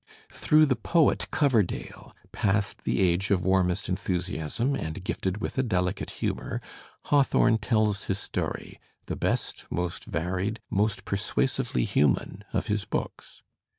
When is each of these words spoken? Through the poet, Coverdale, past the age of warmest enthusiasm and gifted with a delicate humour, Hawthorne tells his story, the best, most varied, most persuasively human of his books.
Through 0.31 0.65
the 0.65 0.75
poet, 0.75 1.27
Coverdale, 1.29 2.15
past 2.31 2.85
the 2.85 2.99
age 2.99 3.29
of 3.29 3.45
warmest 3.45 3.87
enthusiasm 3.87 4.73
and 4.73 5.03
gifted 5.03 5.41
with 5.41 5.59
a 5.59 5.61
delicate 5.61 6.09
humour, 6.25 6.59
Hawthorne 7.03 7.59
tells 7.59 8.05
his 8.05 8.17
story, 8.17 8.79
the 9.05 9.15
best, 9.15 9.65
most 9.69 10.05
varied, 10.05 10.59
most 10.71 11.05
persuasively 11.05 11.83
human 11.85 12.43
of 12.51 12.65
his 12.65 12.83
books. 12.83 13.43